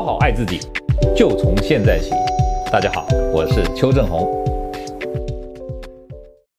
[0.00, 0.58] 好好爱自己，
[1.14, 2.10] 就从现在起。
[2.72, 4.26] 大家好，我是邱正洪。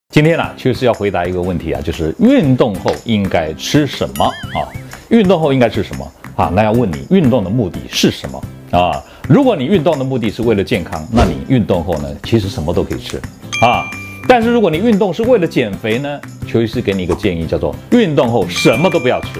[0.09, 4.69] 今天呢、啊，就是要回答一个问题啊，就是运动后应该吃什么啊？
[5.09, 6.51] 运动后应该吃什么啊？
[6.53, 9.03] 那要问你，运动的目的是什么啊？
[9.27, 13.19] 如果你运动的目的是为了健康，那你运动后呢，其实什么都可以吃
[13.63, 13.89] 啊。
[14.27, 19.39] 但是如果你运动是为了减肥呢，邱医师给你一个建议，叫做运动后什么都不要吃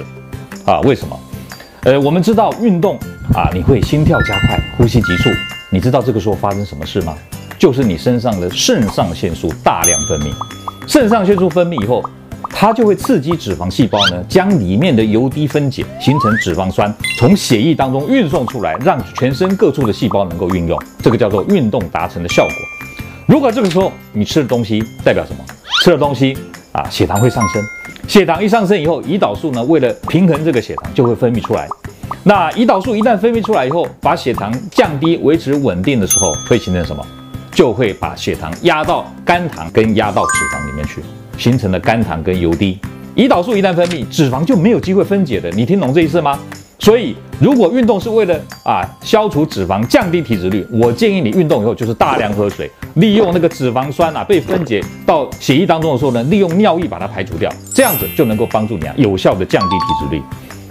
[0.65, 0.81] 啊？
[0.81, 1.15] 为什么？
[1.83, 2.95] 呃，我们知道运动
[3.33, 5.31] 啊，你会心跳加快，呼吸急促。
[5.71, 7.17] 你知道这个时候发生什么事吗？
[7.57, 10.31] 就是你身上的肾上腺素大量分泌。
[10.87, 12.07] 肾上腺素分泌以后，
[12.51, 20.79] 它就会刺激脂肪细胞呢，将里面的油滴分解，形成脂肪酸，从血液当中运送出来，让全身各处的细胞能够运用。
[21.01, 22.53] 这个叫做运动达成的效果。
[23.25, 25.43] 如果这个时候你吃的东西代表什么？
[25.83, 26.37] 吃的东西
[26.73, 27.59] 啊，血糖会上升。
[28.11, 31.65] 血糖一上升以后，胰岛素呢，为了平衡这个血糖，就会分泌出来。
[32.25, 37.01] 那胰岛素一旦分泌出来以后，把血糖降低、维持稳定的时候，会形成什么？
[37.53, 41.01] 就会把血糖压到肝糖跟压到脂肪里面去，
[41.37, 42.77] 形成了肝糖跟油滴。
[43.15, 45.49] 胰岛素一旦分泌，脂肪就没有机会分解的。
[45.51, 46.37] 你听懂这意思吗？
[46.81, 60.23] 所以，如果运动是为了啊消除脂肪、降低体脂率，我建议你运动以后就是大量喝水，利用那个脂肪酸啊被分解到血液当中的时候呢，利用尿液把它排除掉，这样子就能够帮助你啊有效的降低体脂率。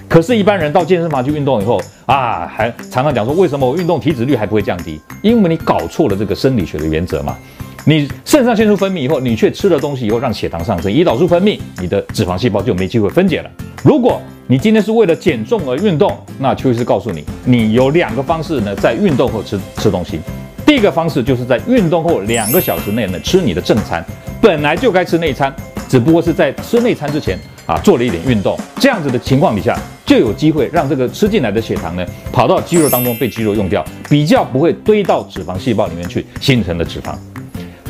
[0.08, 5.00] 可是，一般人到健身房去运动以后啊，还常常讲说，为什么我运动体脂率还不会降低？
[5.22, 7.36] 因为你搞错了这个生理学的原则嘛。
[7.84, 13.50] 你肾上腺素分泌以后，你却吃了东西以后让血糖上升，胰岛素分泌，你的脂肪细胞就没机会分解了。
[13.84, 14.20] 如果
[14.50, 20.18] 你今天是为了减重而运动，那邱医师告诉你，你有两个方式呢，在运动后吃吃东西。
[20.66, 24.04] 第一个方式就是在运动后两个小时内呢吃你的正餐，
[24.40, 25.54] 本来就该吃内餐，
[25.88, 37.14] 只不过是在吃内餐之前啊做了一点运动，这样子的情况底下就有机会让这个吃进来的血糖呢跑到肌肉当中被肌肉用掉，比较不会堆到脂肪细胞里面去形成的脂肪。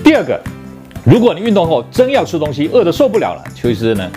[0.04, 0.38] 第二个。
[1.04, 4.10] 如果你运动后真要吃东西，饿得受不了了，邱医师呢，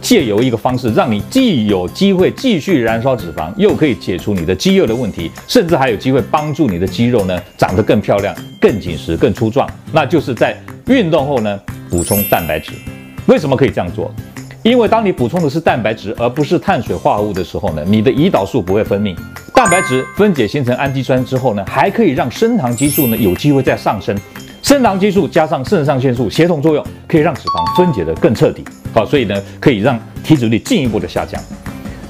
[0.00, 9.68] 借由一个方式，让你既有机会继续燃烧脂肪，又可以解除你的肌肉的问题，甚至还有机会帮助你的肌肉呢长得更漂亮、更紧实、更粗壮。
[9.92, 10.56] 那就是在
[10.86, 11.60] 运动后呢
[11.90, 12.72] 补充蛋白质。
[13.26, 14.12] 为什么可以这样做？
[14.62, 19.14] 因为当你补充的是蛋白质，而不是碳水化合物的时候呢，你的胰岛素不会分泌，
[19.52, 24.18] 蛋白质分解形成氨基酸之后呢，还可以让升糖激素呢有机会再上升。
[24.64, 28.64] 升糖激素加上肾上腺素协同作用，可以让脂肪分解得更彻底。
[28.94, 31.38] 好，所以呢，可以让体脂率进一步的下降。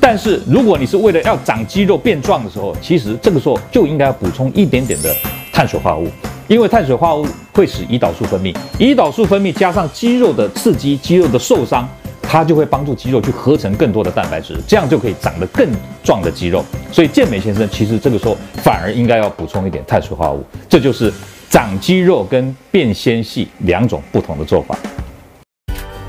[0.01, 5.13] 但是，如果你是为了要长肌肉变壮的时候，其实这个时候就应该要补充一点点的
[5.53, 6.07] 碳水化合物，
[6.47, 11.89] 因为碳水化合物会使胰岛素分泌，胰岛素分泌加上肌肉的刺激，肌肉的受伤，
[12.23, 15.69] 它就会帮助肌肉去合成更多的蛋白质，这样就可以长得更
[16.05, 16.65] 壮的肌肉。
[16.93, 21.13] 所以健美先生其实这个时候反而应该要补充一点碳水化合物，这就是。
[21.55, 24.77] 长肌肉跟变纤细两种不同的做法。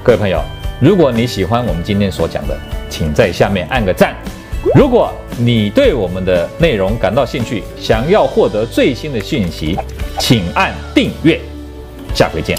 [0.04, 0.42] 各位朋友，
[0.82, 2.58] 如果你喜欢我们今天所讲的，
[2.90, 4.16] 请在下面按个赞。
[4.74, 9.78] 如果你对我们的内容感到兴趣，想要获得最新的讯息，
[10.18, 11.40] 请按订阅。
[12.16, 12.58] 下回见。